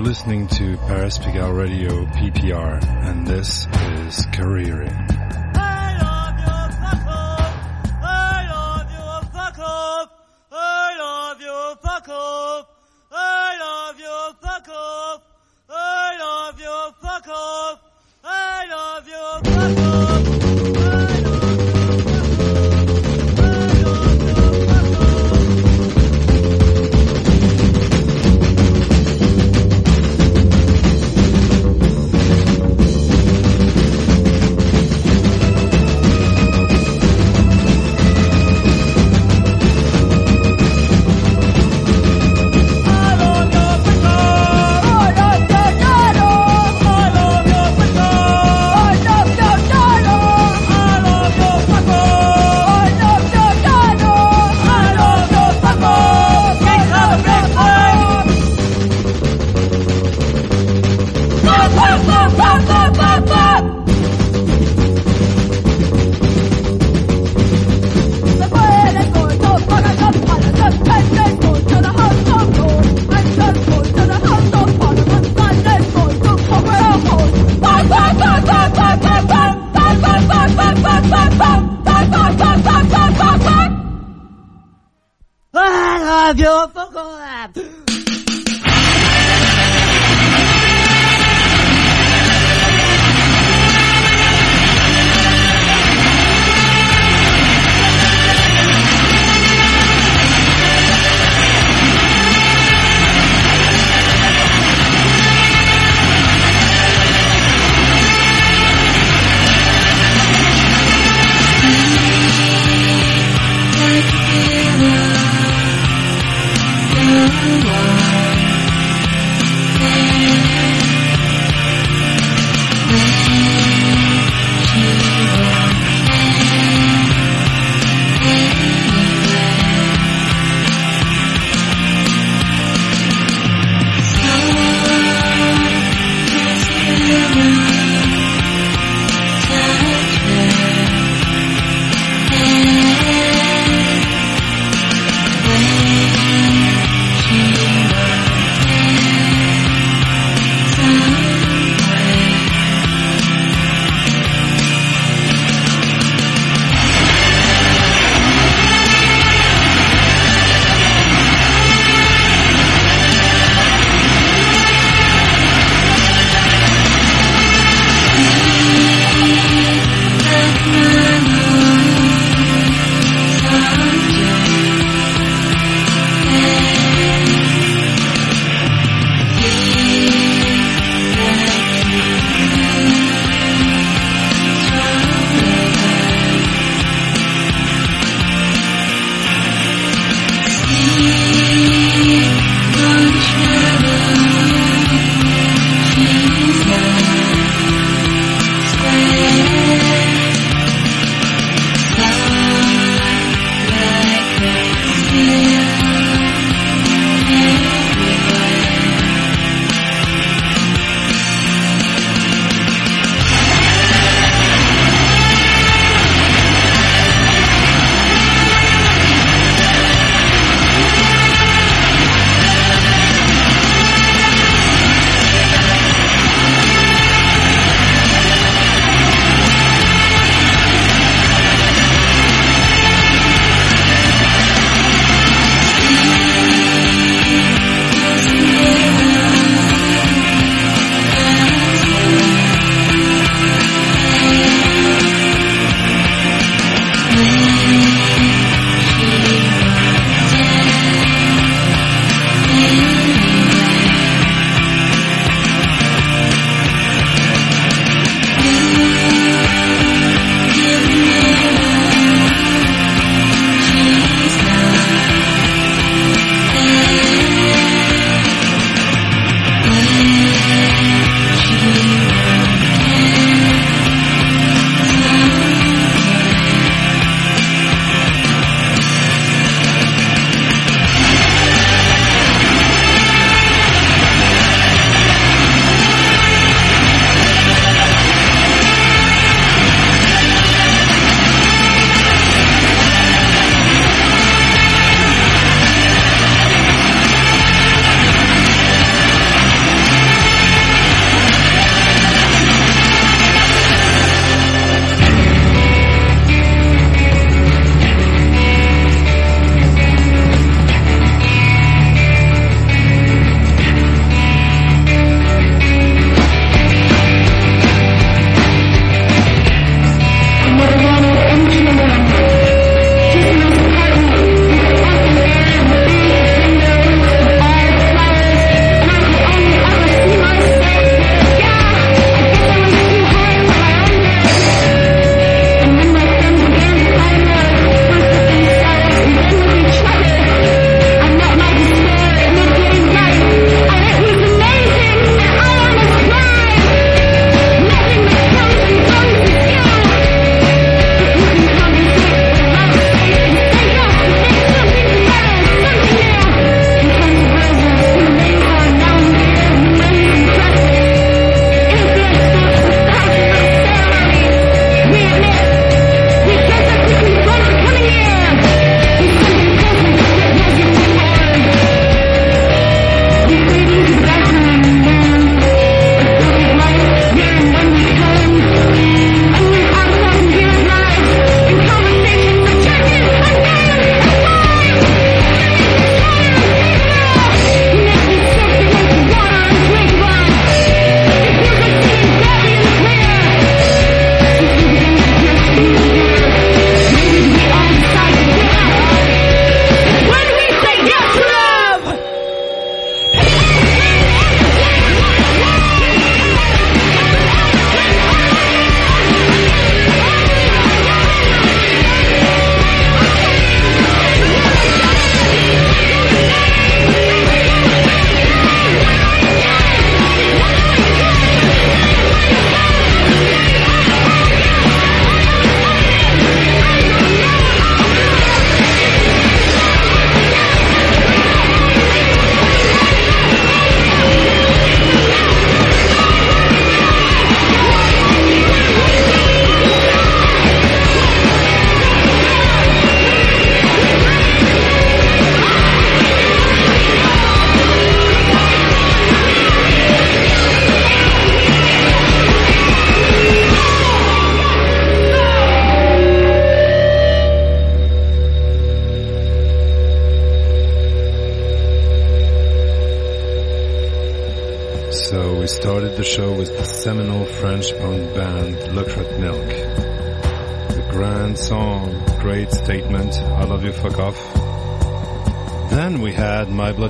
[0.00, 5.19] You're listening to Paris Pigalle Radio PPR, and this is Careering.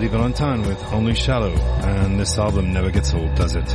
[0.00, 3.70] Mardi with Only Shallow, and this album never gets old, does it?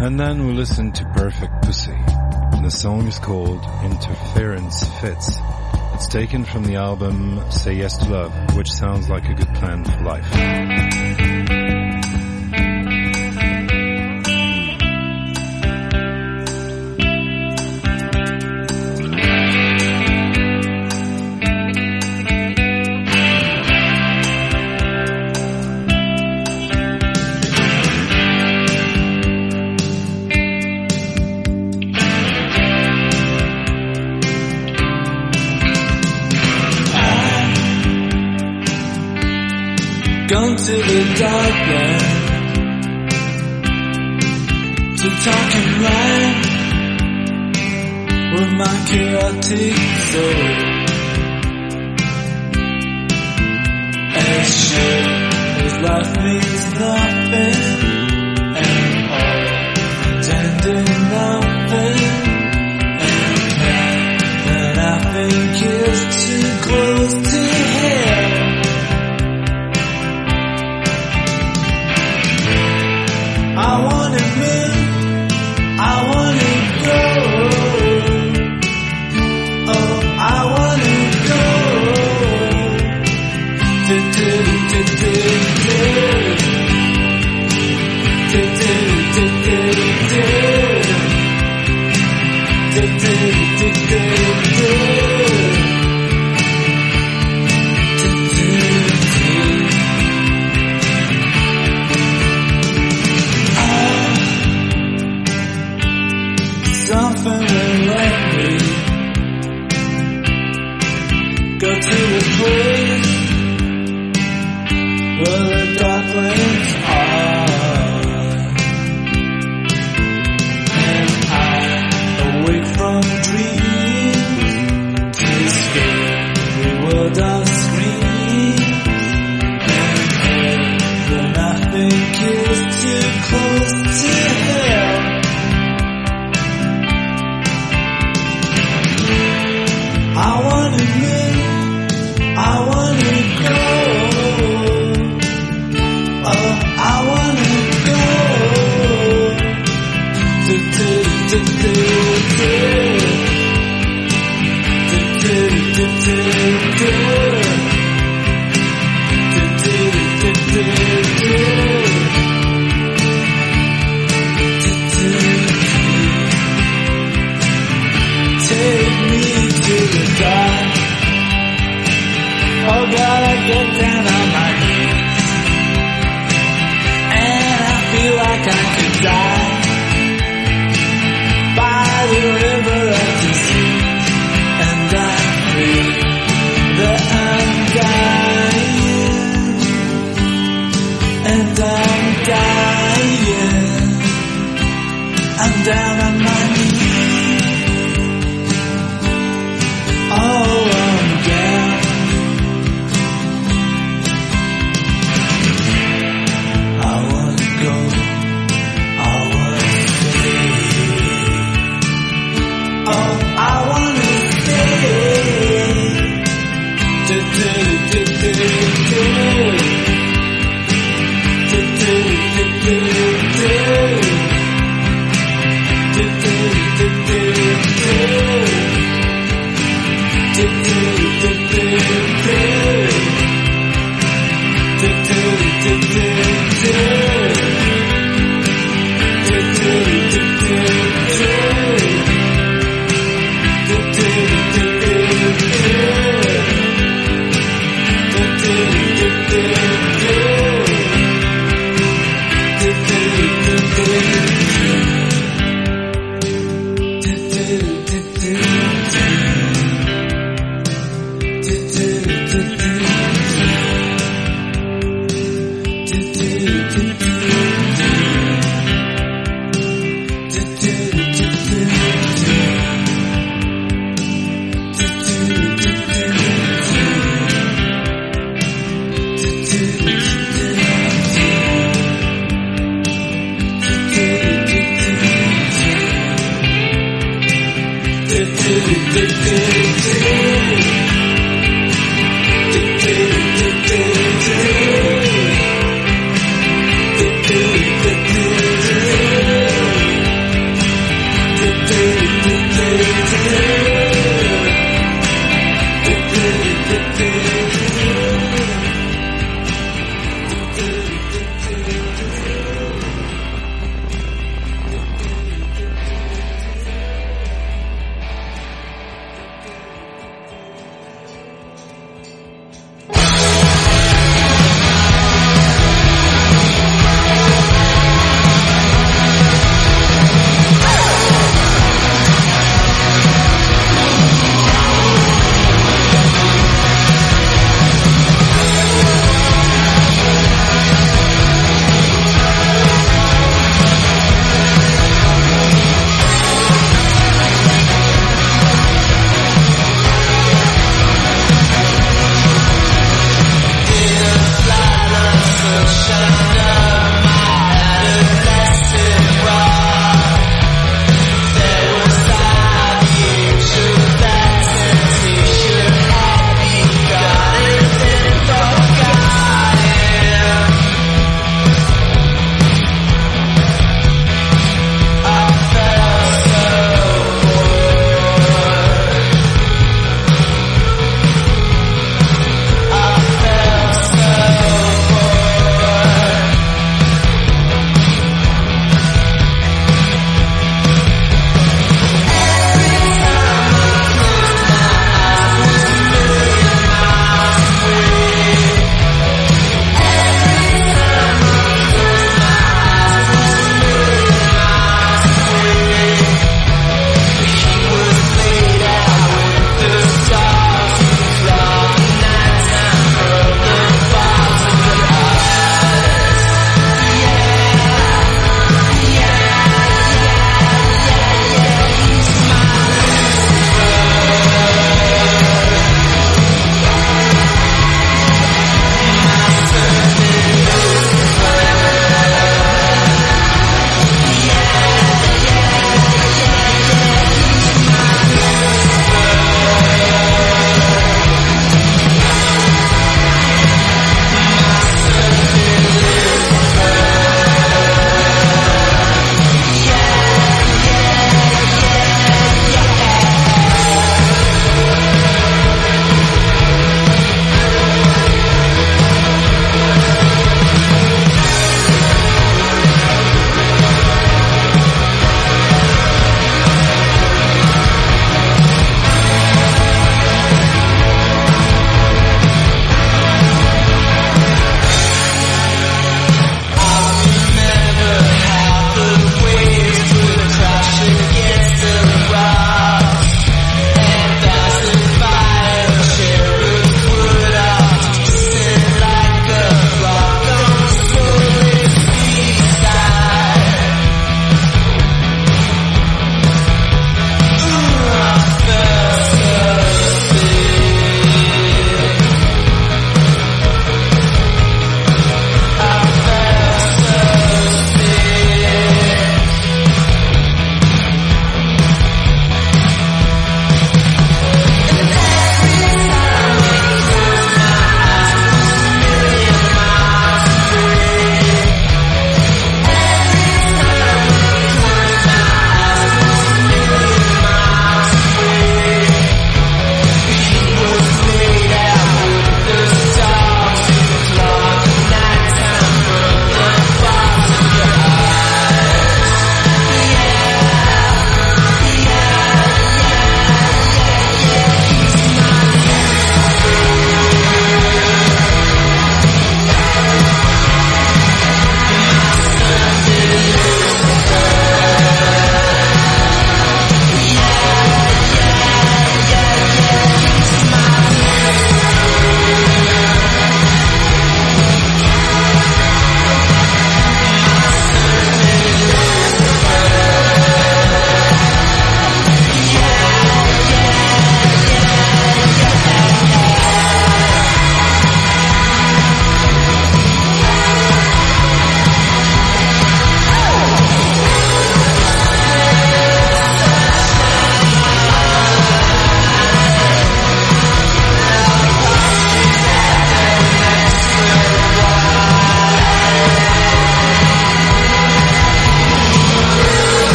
[0.00, 1.92] And then we listen to Perfect Pussy.
[1.92, 5.36] and The song is called Interference Fits.
[5.92, 9.84] It's taken from the album Say Yes to Love, which sounds like a good plan
[9.84, 10.75] for life.
[40.66, 42.02] to the darkness
[45.00, 46.38] to talk and rhyme
[48.34, 49.76] with my chaotic
[50.10, 50.42] soul.
[54.16, 55.06] As sure
[55.66, 57.62] as life means nothing
[58.56, 59.42] and all,
[60.20, 61.45] tending now.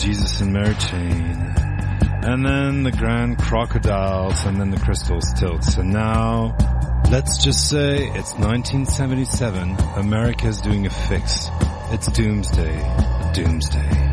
[0.00, 1.36] Jesus and Mary Chain.
[2.22, 5.76] And then the Grand Crocodiles and then the Crystal Stilts.
[5.76, 6.56] And now,
[7.10, 9.76] let's just say it's 1977.
[9.96, 11.48] America's doing a fix.
[11.90, 13.32] It's Doomsday.
[13.34, 14.09] Doomsday.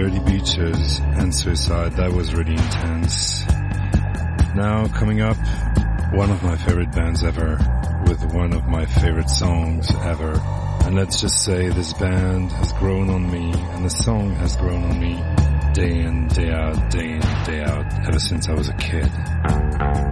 [0.00, 1.92] Dirty Beaches and Suicide.
[1.96, 3.44] That was really intense.
[4.54, 5.36] Now coming up,
[6.14, 7.58] one of my favorite bands ever
[8.06, 10.40] with one of my favorite songs ever.
[10.86, 14.84] And let's just say this band has grown on me and the song has grown
[14.84, 15.16] on me
[15.74, 20.09] day in, day out, day in, day out ever since I was a kid.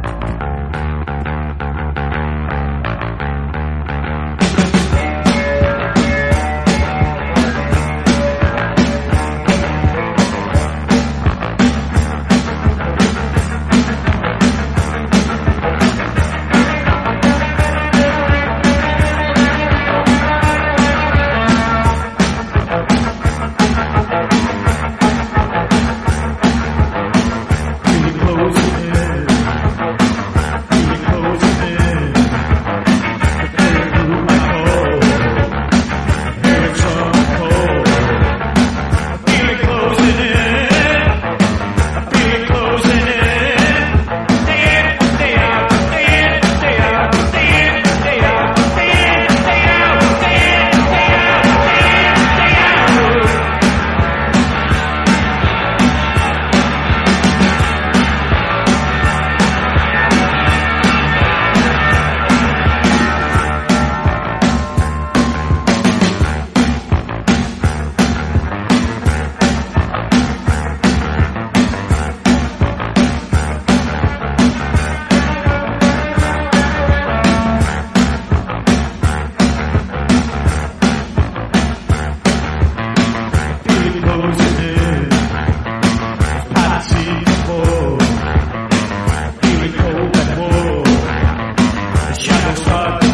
[92.58, 93.07] Shabbat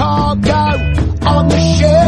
[0.00, 0.62] cargo
[1.26, 1.99] on the ship.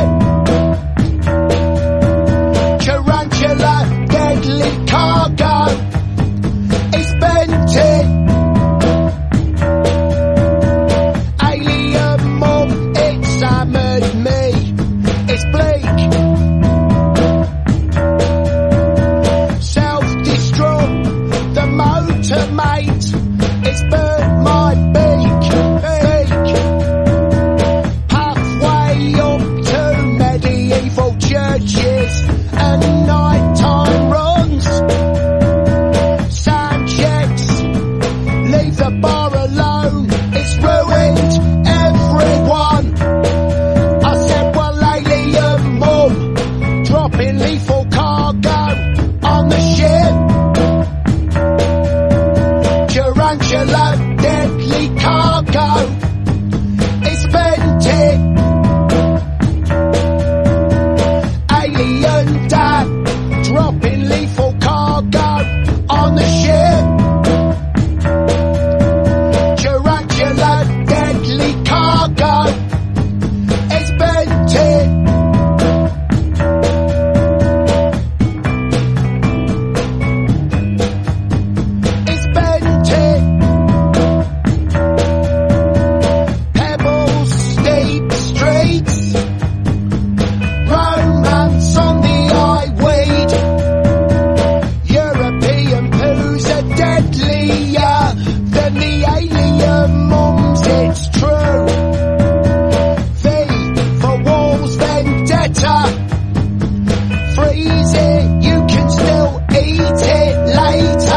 [110.55, 111.12] light.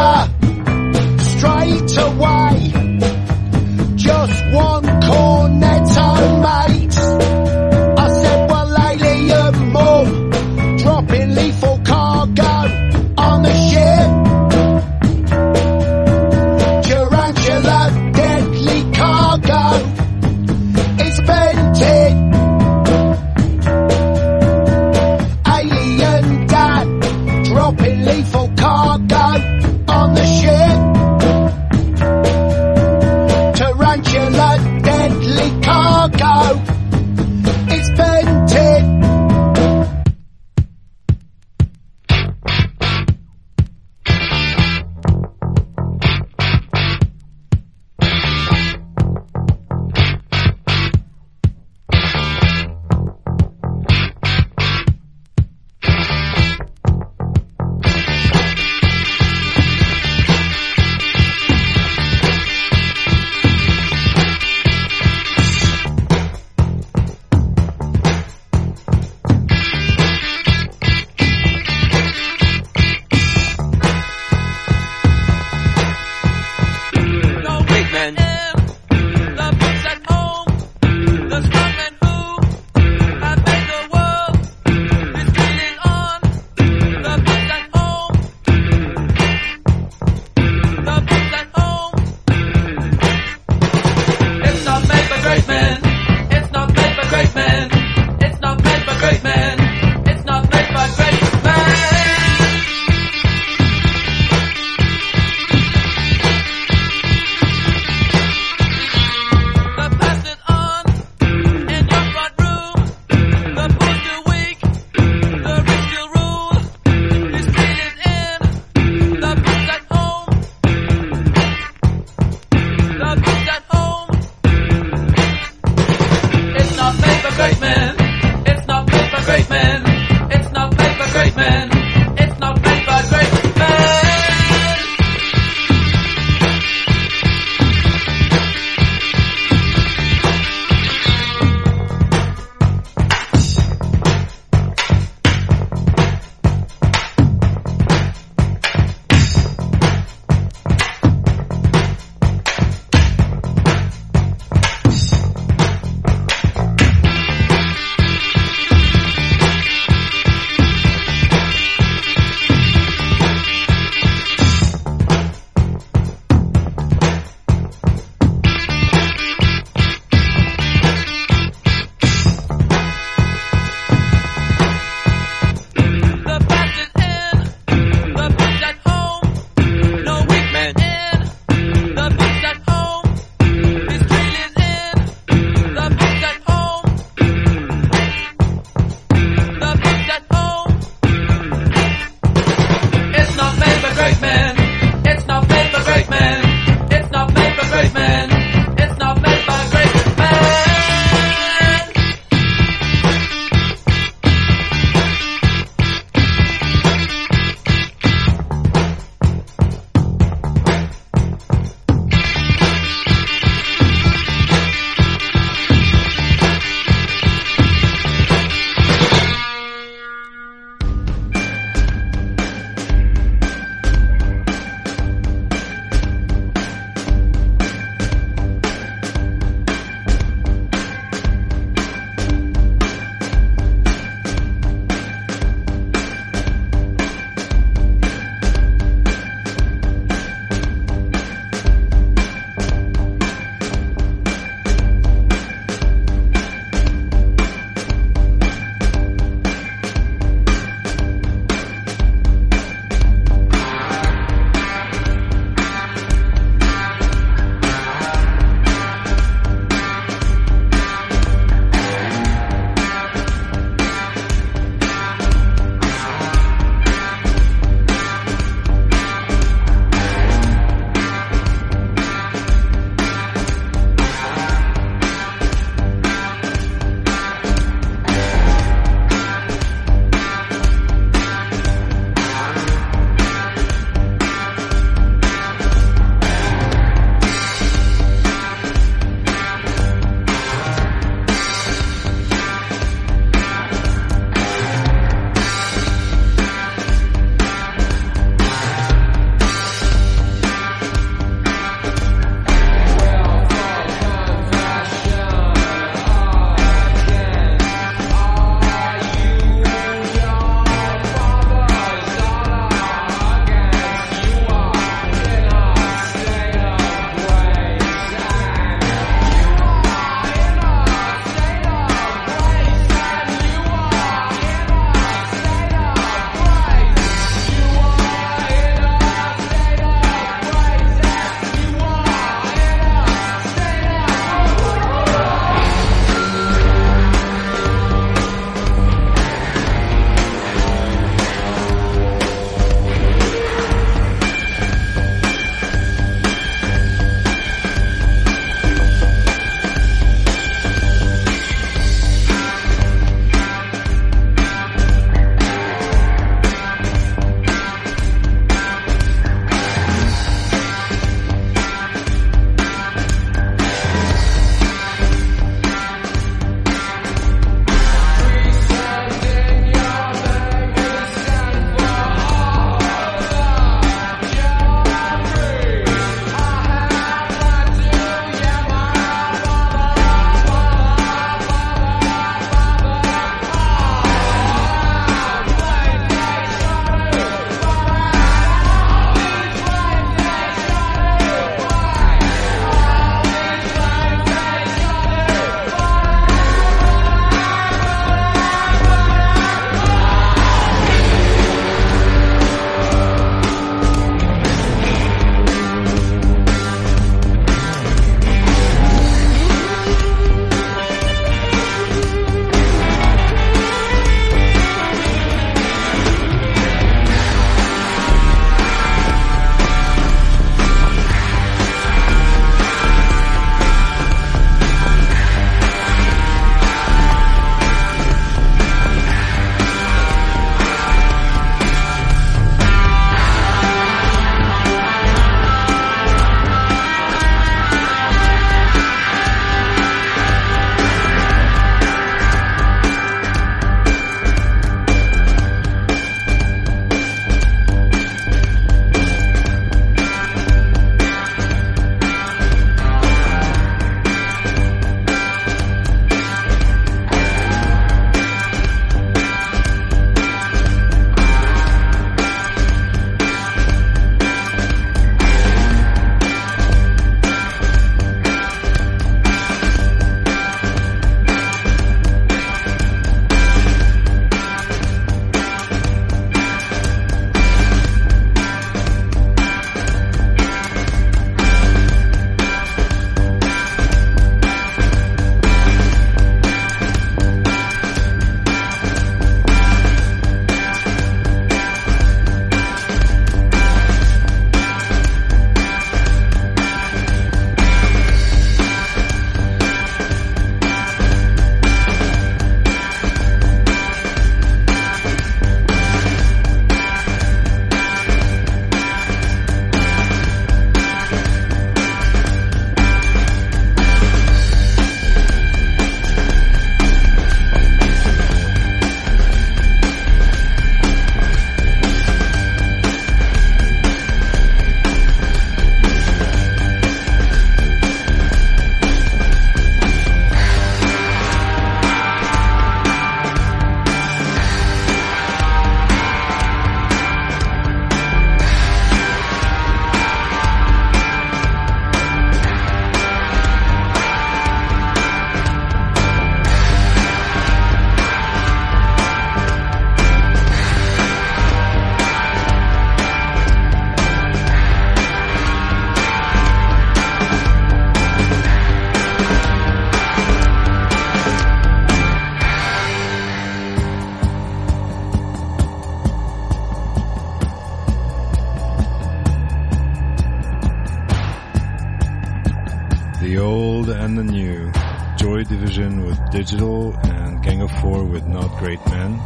[576.36, 579.22] Digital and Gang of Four with Not Great Men,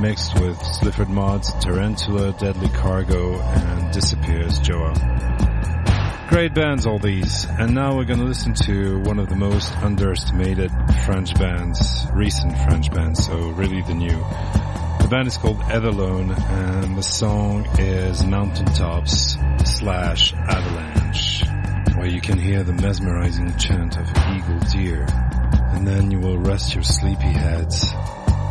[0.00, 4.94] mixed with Sleaford Mods, Tarantula, Deadly Cargo, and Disappears Joa.
[6.30, 10.70] Great bands all these, and now we're gonna listen to one of the most underestimated
[11.04, 14.18] French bands, recent French bands, so really the new.
[15.02, 19.36] The band is called Everlone, and the song is Mountaintops
[19.66, 21.44] slash Avalanche,
[21.94, 25.06] where you can hear the mesmerizing chant of eagle deer,
[25.78, 27.94] and then you will rest your sleepy heads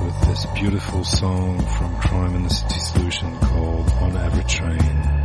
[0.02, 5.17] with this beautiful song from Crime and the City Solution called On Every Train.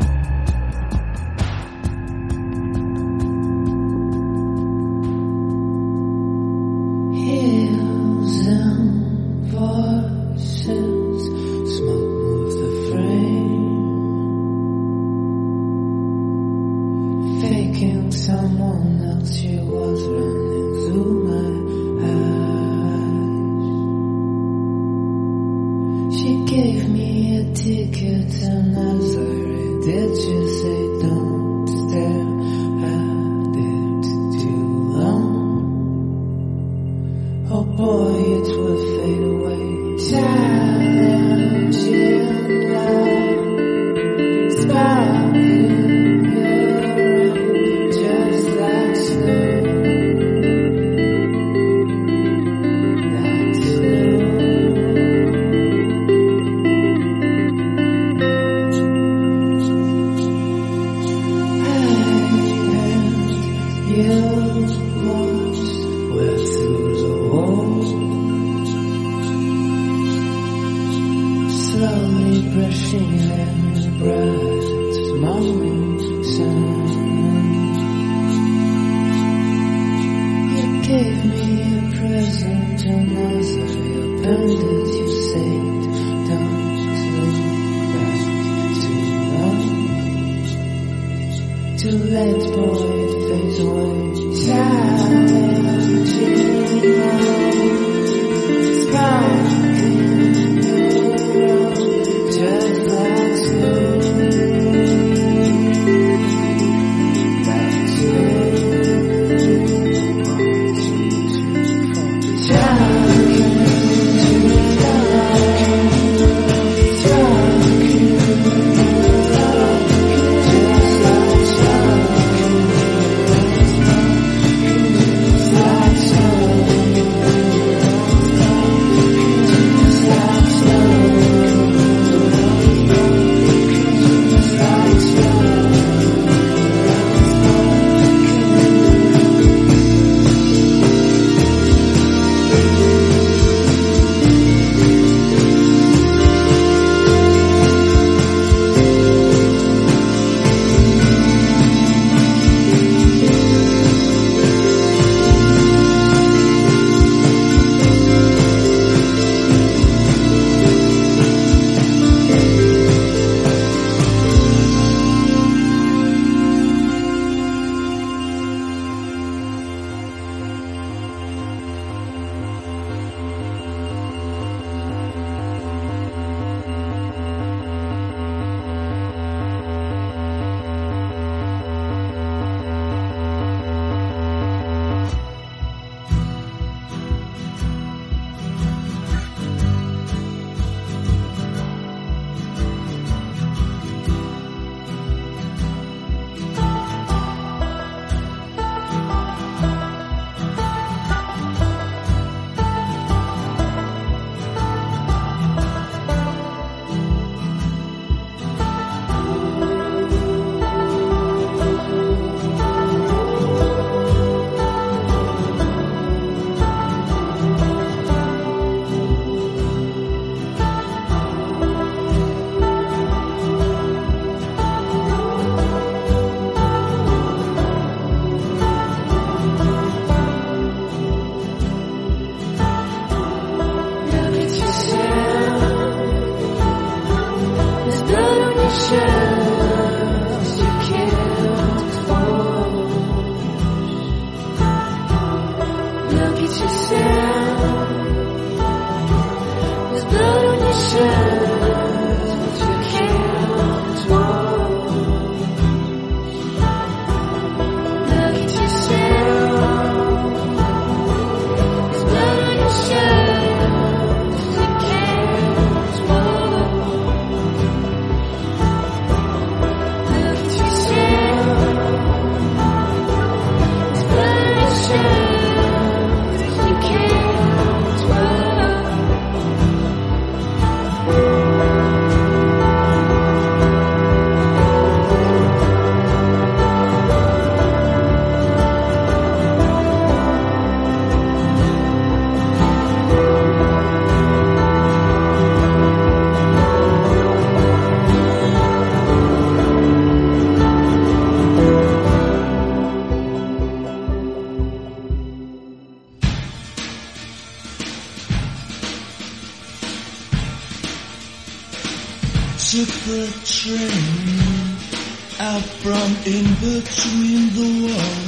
[316.85, 318.25] Between the wall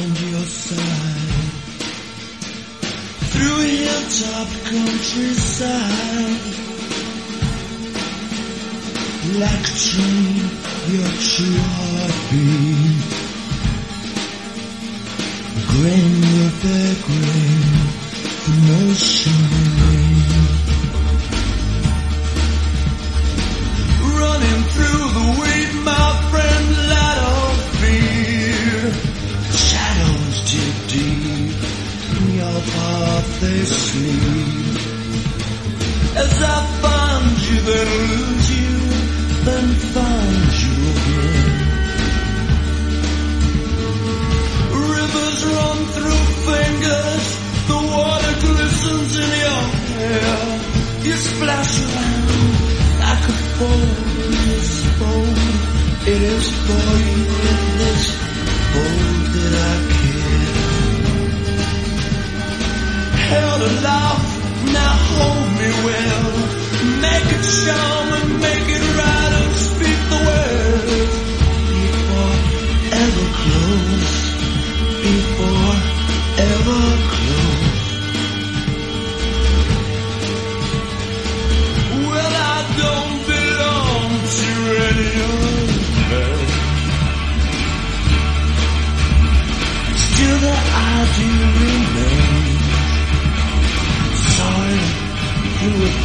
[0.00, 1.46] and your side.
[3.32, 6.18] Through hilltop countryside.
[9.78, 10.36] Train,
[10.90, 13.02] your true heartbeat.
[15.70, 17.66] Grain your back grain,
[18.44, 18.56] the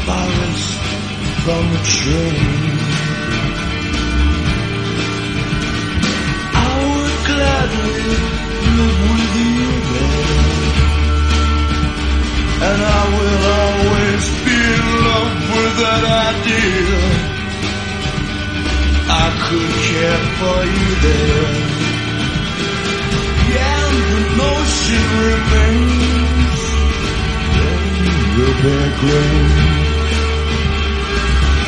[0.06, 0.80] forest
[1.43, 2.76] from a train.
[6.68, 8.08] I would gladly
[8.78, 10.64] live with you there.
[12.68, 17.01] And I will always be in love with that idea.
[19.24, 21.54] I could care for you there.
[23.56, 26.22] Yeah, the motion remains.
[28.34, 28.98] The back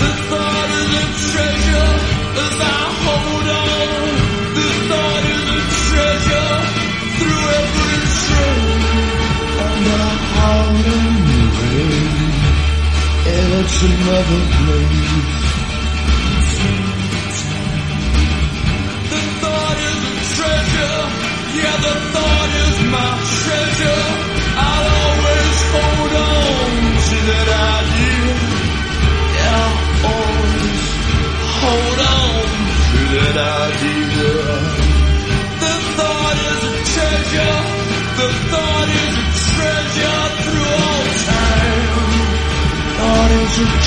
[0.01, 1.93] The thought is a treasure
[2.41, 4.09] as I hold on.
[4.57, 6.57] The thought is a treasure
[7.17, 8.81] through every train.
[9.61, 11.21] And I howling
[11.61, 12.13] rain.
[13.29, 15.37] It's another place.
[19.13, 20.97] The thought is a treasure.
[21.61, 23.11] Yeah, the thought is my
[23.45, 24.24] treasure.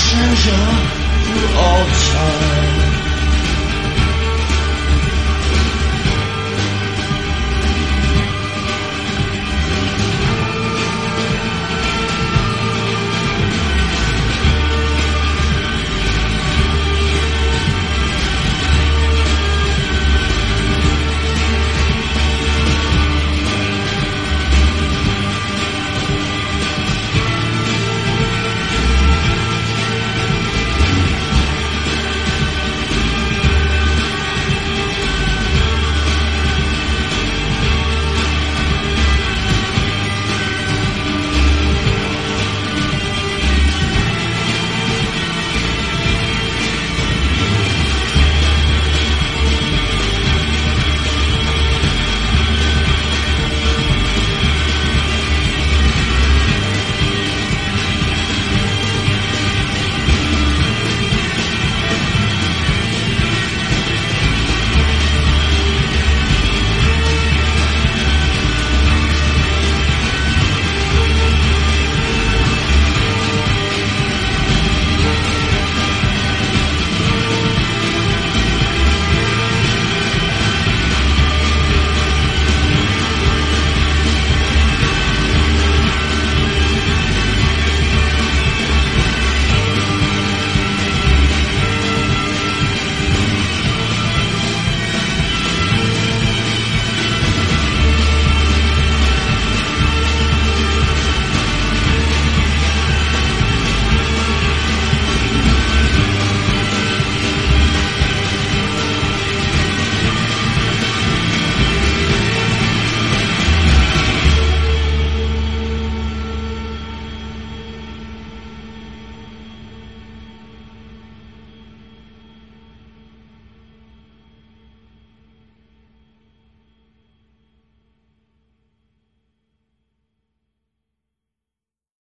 [0.09, 0.67] Treasure
[1.25, 2.68] through all time.